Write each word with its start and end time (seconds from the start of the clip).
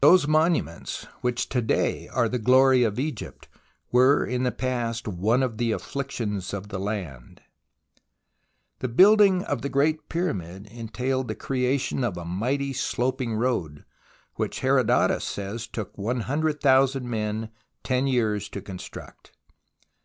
Those 0.00 0.26
monuments 0.26 1.06
which 1.20 1.48
to 1.50 1.62
day 1.62 2.08
are 2.08 2.28
the 2.28 2.40
glory 2.40 2.82
of 2.82 2.98
Egypt, 2.98 3.46
were 3.92 4.26
in 4.26 4.42
the 4.42 4.50
past 4.50 5.06
one 5.06 5.40
of 5.40 5.56
the 5.56 5.70
afflictions 5.70 6.52
of 6.52 6.66
the 6.66 6.80
land. 6.80 7.42
The 8.80 8.88
building 8.88 9.44
of 9.44 9.62
the 9.62 9.68
Great 9.68 10.08
Pyramid 10.08 10.66
entailed 10.66 11.28
the 11.28 11.34
62 11.34 11.46
THE 11.46 11.54
ROMANCE 11.56 11.92
OF 11.92 11.92
EXCAVATION 11.92 11.98
creation 11.98 12.04
of 12.04 12.16
a 12.16 12.24
mighty 12.28 12.72
sloping 12.72 13.34
road, 13.36 13.84
which 14.34 14.58
Herodotus 14.62 15.22
says 15.24 15.68
took 15.68 15.96
100,000 15.96 17.08
men 17.08 17.50
ten 17.84 18.08
years 18.08 18.48
to 18.48 18.60
construct. 18.60 19.30